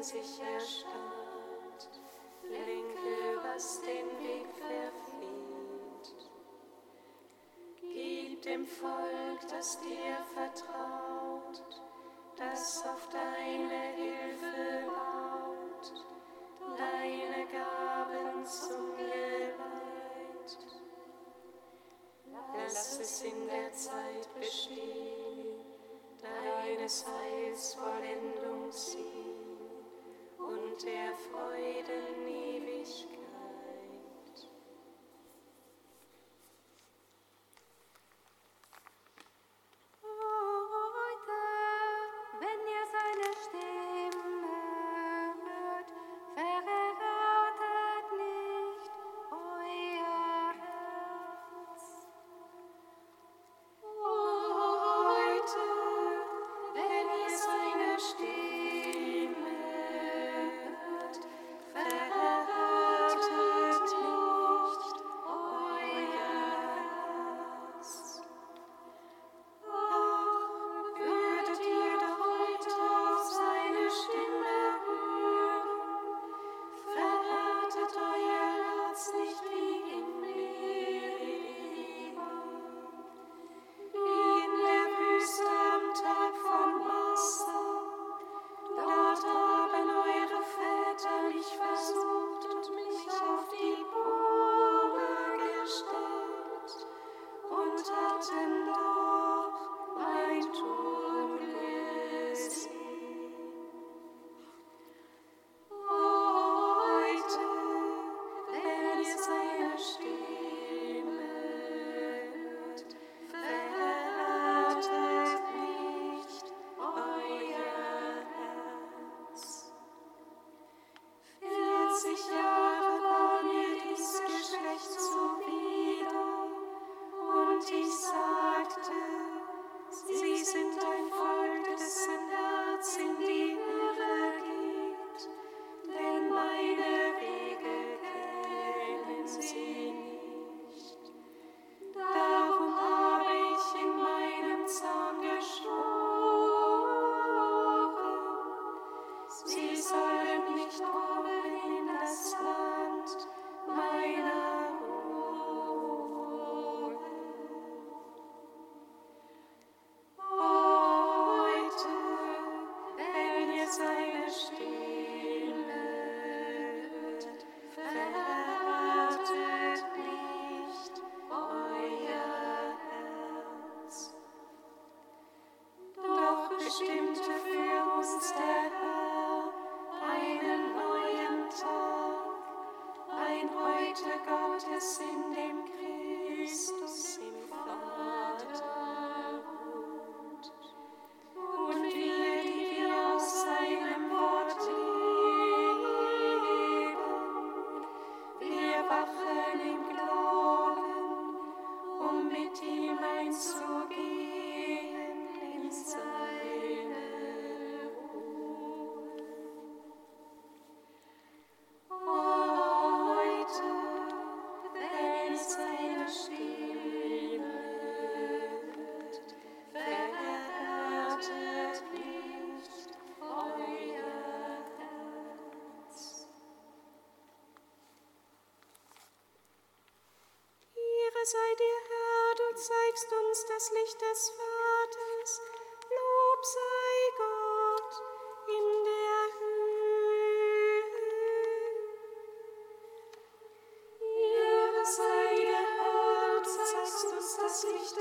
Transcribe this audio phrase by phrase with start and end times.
[0.00, 1.90] in sich erstarrt,
[2.42, 6.14] lenke, was den Weg verflieht.
[7.80, 11.62] Gib dem Volk, das dir vertraut,
[12.36, 15.92] das auf deine Hilfe baut,
[16.78, 19.54] deine Gaben zum Geleit.
[22.56, 25.60] Lass es in der Zeit bestehen,
[26.22, 29.09] deines Heils Vollendung sieht
[30.84, 32.19] der Freuden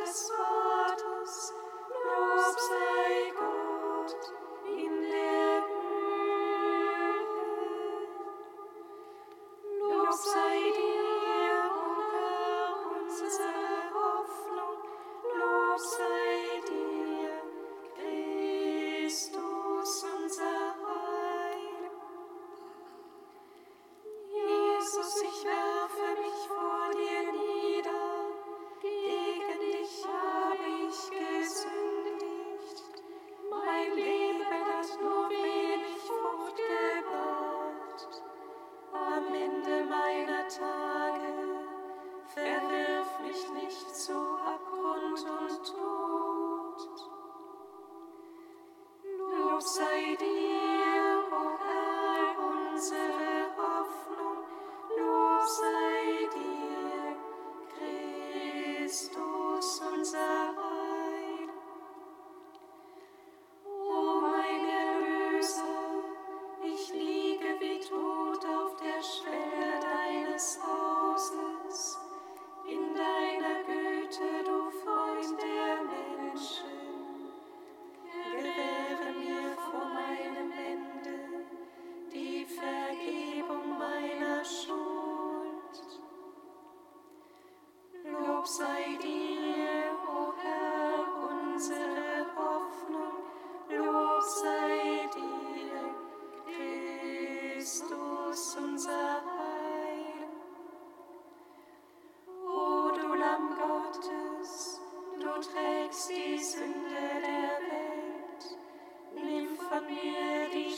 [0.09, 0.48] Christmas.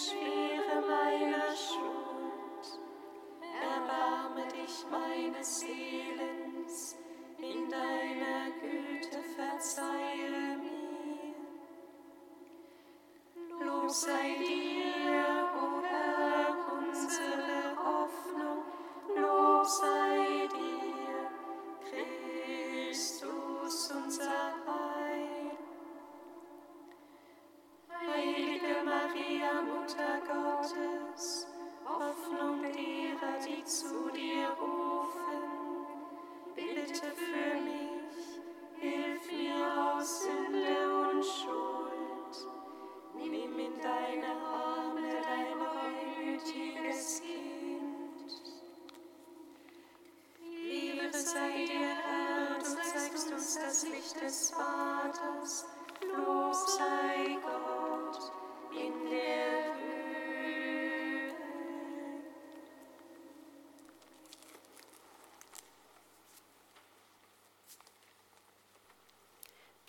[0.04, 2.66] Schwere meiner Schuld.
[3.62, 6.98] Erbarme dich meines Seelens,
[7.38, 11.36] in deiner Güte verzeihe mir.
[13.64, 14.51] Lob sei dir.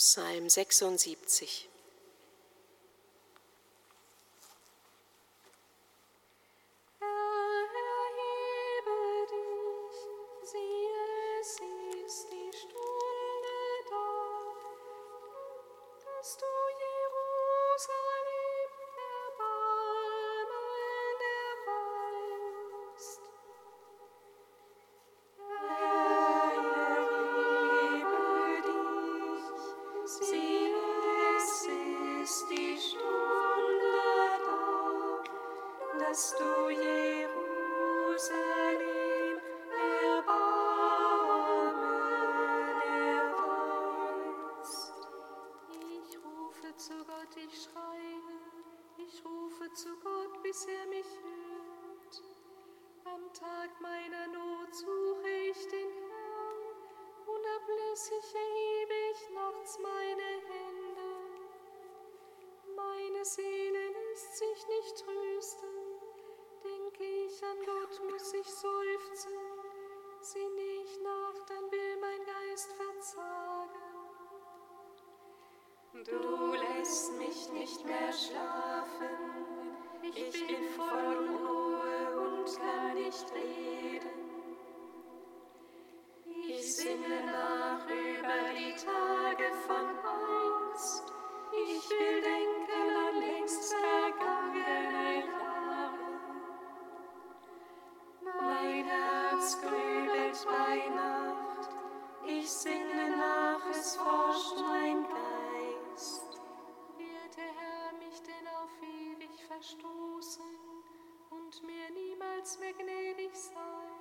[0.05, 1.72] Psalm 76.
[46.77, 48.21] zu Gott, ich schreie,
[48.97, 52.23] ich rufe zu Gott, bis er mich hört.
[53.05, 56.63] Am Tag meiner Not suche ich den Herrn,
[57.27, 60.12] unablässig erhebe ich nachts mein
[76.05, 79.07] Du lässt mich nicht mehr schlafen,
[80.03, 84.11] ich bin voll Unruhe und kann nicht reden.
[86.49, 91.05] Ich sinne nach über die Tage von einst,
[91.53, 95.99] ich will denken an längst vergangene Jahre.
[98.41, 101.71] Mein Herz grübelt bei Nacht,
[102.27, 104.92] ich sinne nach, es forscht mein
[109.63, 110.45] verstoßen
[111.31, 113.93] und mir niemals mehr gnädig sein?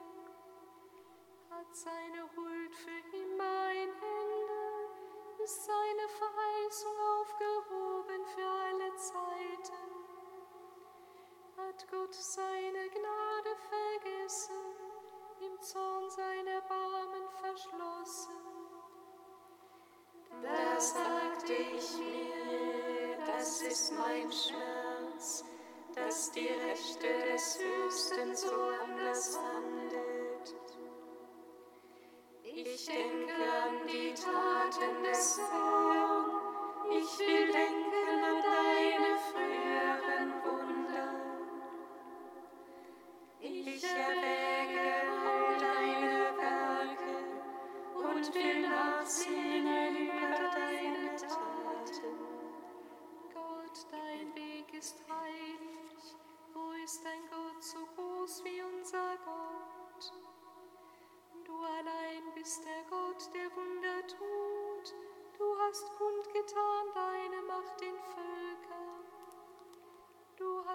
[1.51, 5.43] Hat seine Huld für immer ein Ende?
[5.43, 9.91] Ist seine Verheißung aufgehoben für alle Zeiten?
[11.57, 14.55] Hat Gott seine Gnade vergessen,
[15.41, 18.33] im Zorn seiner Barmen verschlossen?
[20.41, 24.70] Da sagte ich mir, das ist mein Schmerz,
[26.11, 28.51] dass die Rechte des Höchsten so
[28.83, 29.80] anders handelt.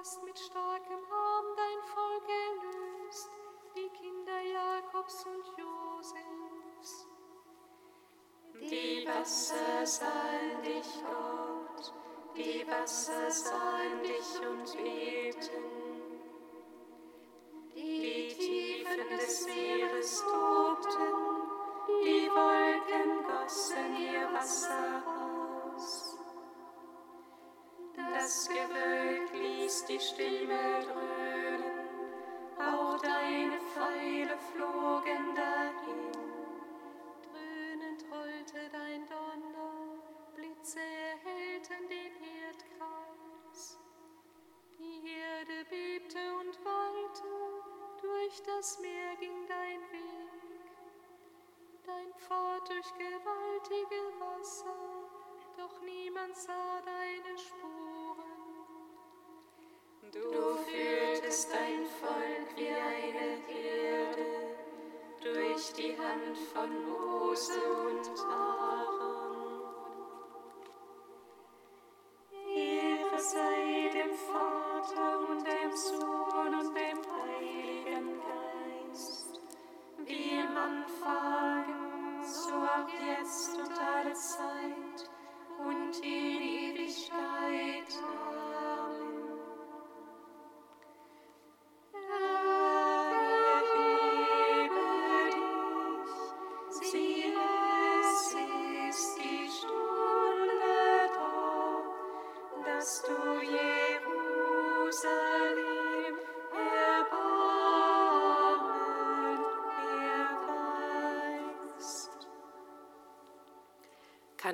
[0.07, 3.29] Hast mit starkem Arm dein Volk erlöst,
[3.75, 7.09] die Kinder Jakobs und Josefs.
[8.55, 11.93] Die Wasser sahen dich, Gott,
[12.37, 15.86] die Wasser sahen dich und bebten.
[30.80, 31.64] Dröhnen,
[32.59, 36.12] auch deine Pfeile flogen dahin.
[37.23, 39.99] Dröhnend rollte dein Donner,
[40.35, 43.78] Blitze erhellten den Erdkreis.
[44.78, 47.25] Die Erde bebte und wankte,
[48.02, 50.26] durch das Meer ging dein Weg.
[51.87, 54.76] Dein Pfad durch gewaltige Wasser,
[55.56, 57.86] doch niemand sah deine Spuren.
[60.23, 64.26] Du führtest dein Volk wie eine Herde
[65.23, 67.52] durch die Hand von Mose
[67.87, 68.96] und Aaron.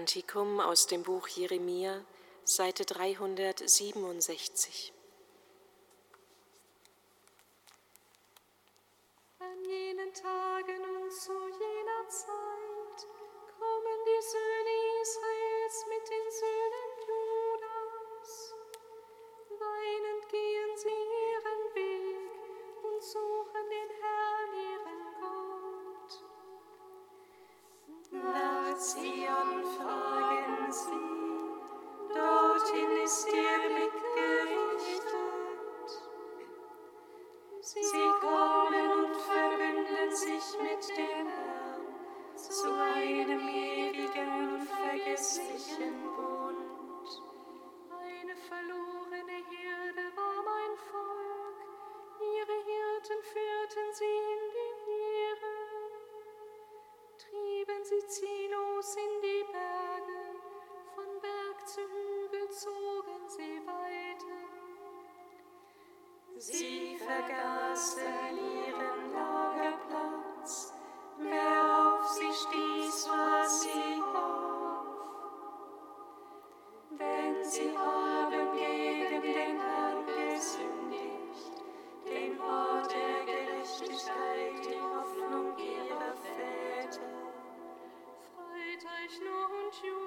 [0.03, 2.05] Kantikum aus dem Buch Jeremia,
[2.43, 4.93] Seite 367.
[66.45, 68.03] Sie vergaßen
[68.37, 70.73] ihren Lagerplatz,
[71.19, 74.87] wer auf sie stieß, war sie auf.
[76.99, 81.63] Denn sie haben gegen den Herrn gesündigt,
[82.09, 87.07] den Ort der Gerechtigkeit, die Hoffnung ihrer Väter.
[88.35, 90.02] Freut euch nur und jubelt,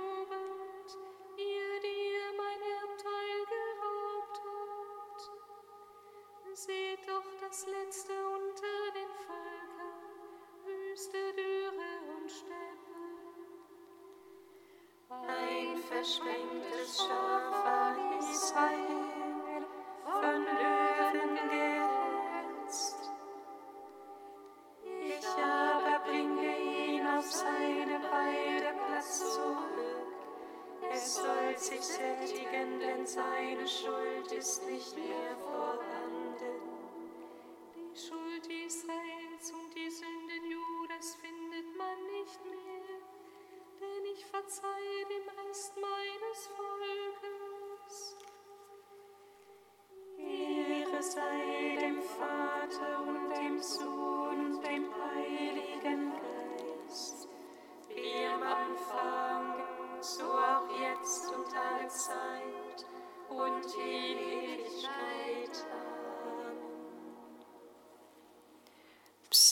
[16.05, 18.94] verschränktes Schaf war Israel,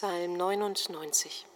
[0.03, 1.52] Psalm 99.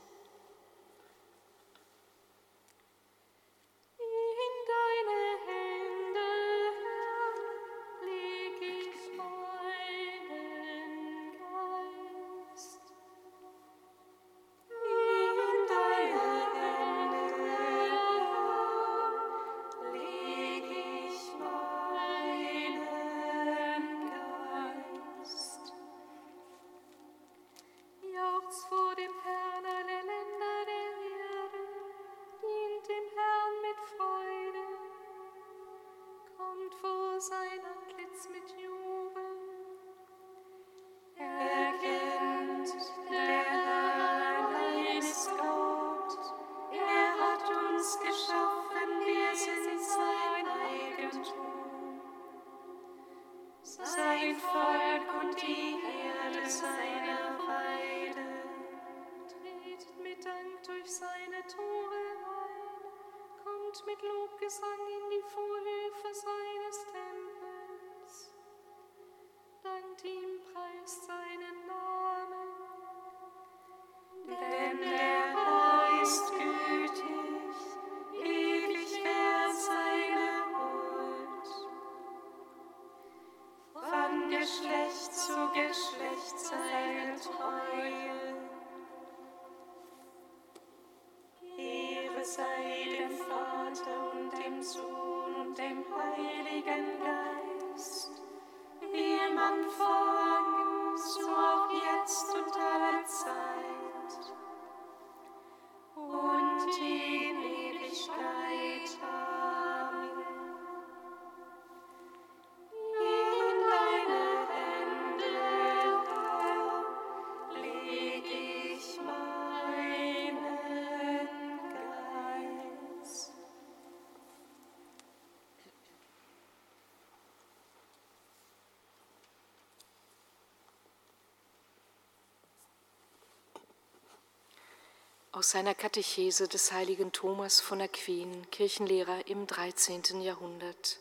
[135.37, 140.19] Aus seiner Katechese des heiligen Thomas von Aquin, Kirchenlehrer im 13.
[140.23, 140.97] Jahrhundert.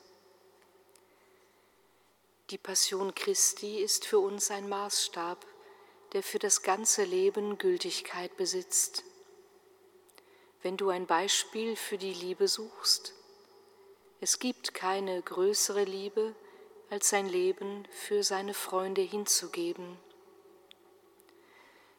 [2.51, 5.47] Die Passion Christi ist für uns ein Maßstab,
[6.13, 9.05] der für das ganze Leben Gültigkeit besitzt.
[10.61, 13.15] Wenn du ein Beispiel für die Liebe suchst,
[14.21, 16.35] es gibt keine größere Liebe,
[16.91, 19.97] als sein Leben für seine Freunde hinzugeben.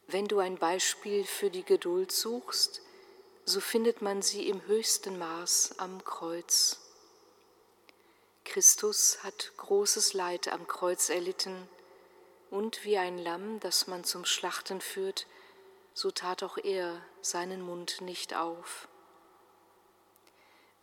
[0.10, 2.82] Wenn du ein Beispiel für die Geduld suchst,
[3.43, 6.80] so findet man sie im höchsten Maß am Kreuz.
[8.46, 11.67] Christus hat großes Leid am Kreuz erlitten,
[12.50, 15.28] und wie ein Lamm, das man zum Schlachten führt,
[15.93, 18.88] so tat auch er seinen Mund nicht auf.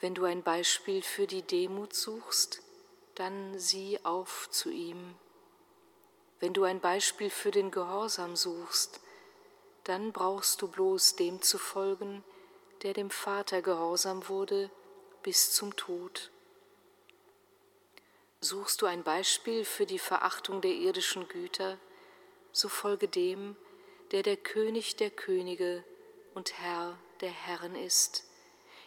[0.00, 2.60] Wenn du ein Beispiel für die Demut suchst,
[3.14, 5.14] dann sieh auf zu ihm.
[6.40, 9.00] Wenn du ein Beispiel für den Gehorsam suchst,
[9.84, 12.24] dann brauchst du bloß dem zu folgen,
[12.82, 14.70] der dem Vater gehorsam wurde
[15.22, 16.30] bis zum Tod.
[18.40, 21.78] Suchst du ein Beispiel für die Verachtung der irdischen Güter,
[22.52, 23.56] so folge dem,
[24.10, 25.82] der der König der Könige
[26.34, 28.24] und Herr der Herren ist,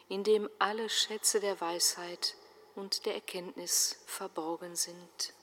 [0.10, 2.36] in dem alle Schätze der Weisheit
[2.76, 5.34] und der Erkenntnis verborgen sind.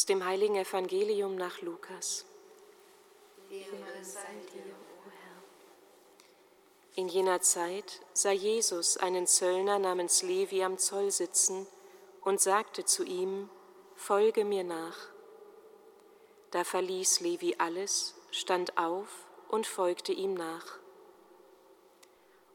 [0.00, 2.24] Aus dem heiligen Evangelium nach Lukas.
[6.94, 11.66] In jener Zeit sah Jesus einen Zöllner namens Levi am Zoll sitzen
[12.22, 13.50] und sagte zu ihm,
[13.94, 14.96] Folge mir nach.
[16.50, 20.78] Da verließ Levi alles, stand auf und folgte ihm nach.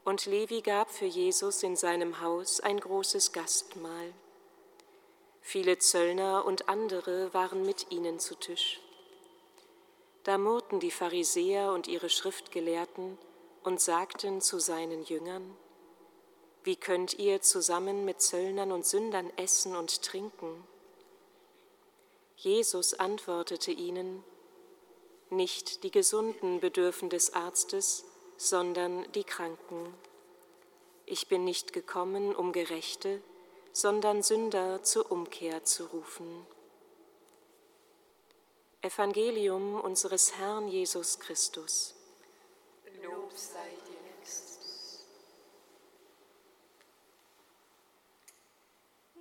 [0.04, 4.14] Und Levi gab für Jesus in seinem Haus ein großes Gastmahl.
[5.48, 8.80] Viele Zöllner und andere waren mit ihnen zu Tisch.
[10.24, 13.16] Da murrten die Pharisäer und ihre Schriftgelehrten
[13.62, 15.56] und sagten zu seinen Jüngern,
[16.64, 20.66] Wie könnt ihr zusammen mit Zöllnern und Sündern essen und trinken?
[22.36, 24.24] Jesus antwortete ihnen,
[25.30, 28.04] Nicht die Gesunden bedürfen des Arztes,
[28.36, 29.94] sondern die Kranken.
[31.04, 33.22] Ich bin nicht gekommen, um Gerechte,
[33.76, 36.46] sondern Sünder zur Umkehr zu rufen.
[38.80, 41.94] Evangelium unseres Herrn Jesus Christus.
[43.02, 45.04] Lob sei dir, Christus.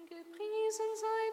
[0.07, 1.24] Gepriesen sei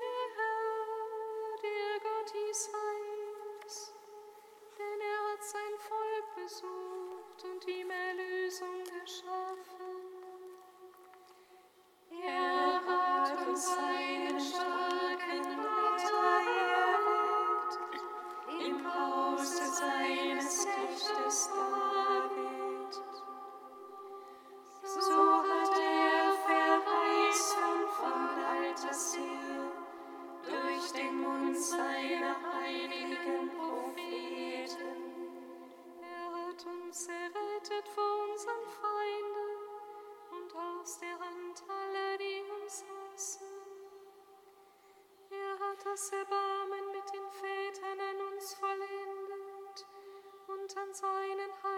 [13.71, 13.92] hat
[45.93, 49.87] das Erbarmen mit den Vätern an uns vollendet
[50.49, 51.72] und an seinen heiligen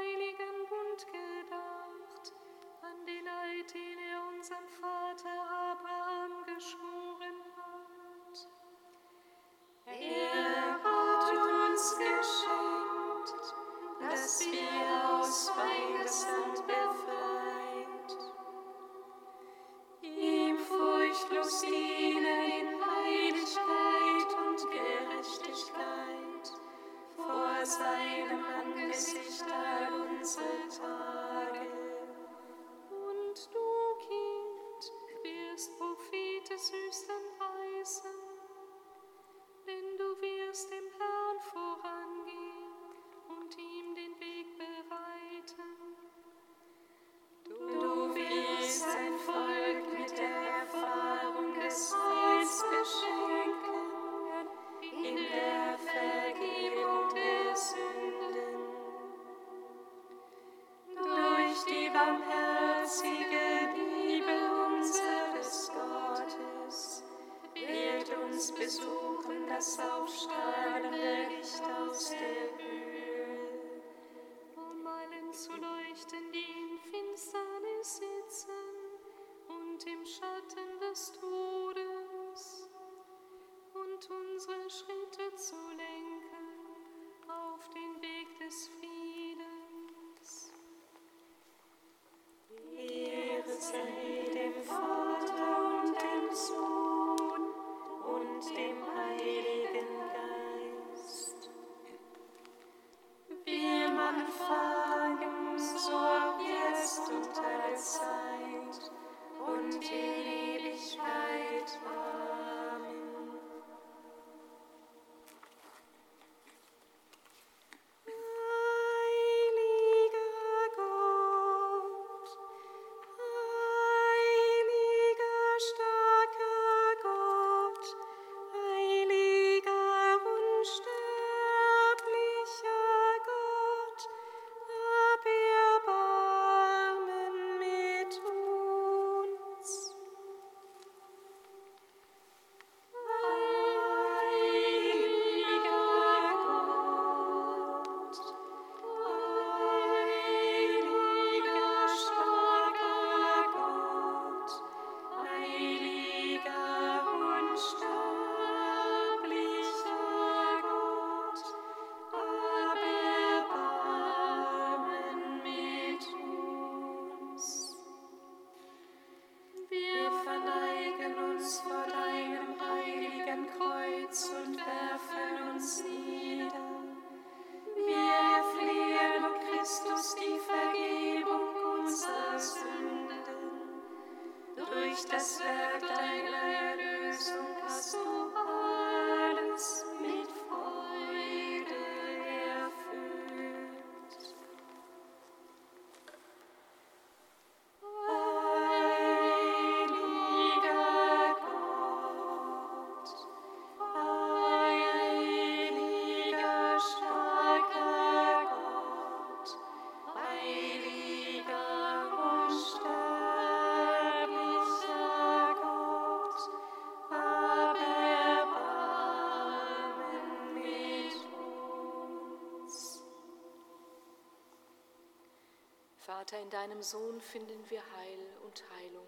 [226.34, 229.06] Vater, in deinem Sohn finden wir Heil und Heilung.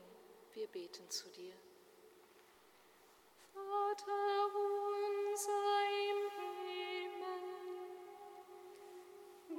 [0.52, 1.54] Wir beten zu dir.
[3.52, 5.52] Vater unser
[6.10, 6.30] im
[7.08, 7.44] Himmel,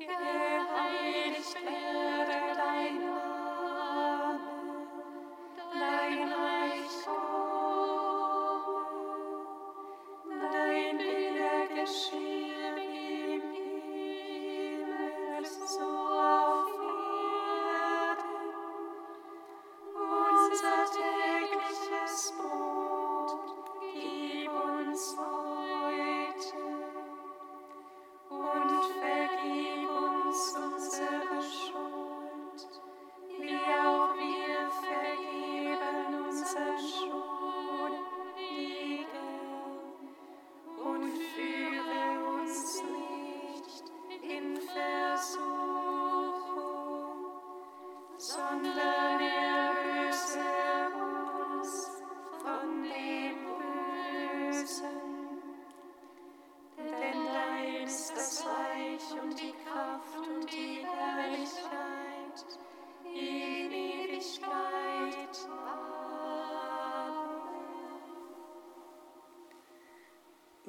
[0.07, 3.36] Geheiligt werde dein Name,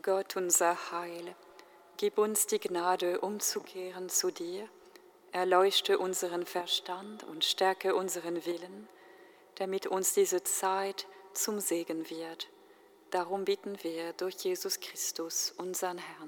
[0.03, 1.35] Gott unser Heil,
[1.97, 4.69] gib uns die Gnade, umzukehren zu dir,
[5.38, 8.88] erleuchte unseren Verstand und stärke unseren Willen,
[9.55, 12.48] damit uns diese Zeit zum Segen wird.
[13.12, 16.28] Darum bitten wir durch Jesus Christus, unseren Herrn.